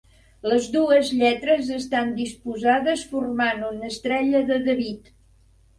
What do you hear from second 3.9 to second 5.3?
Estrella de David.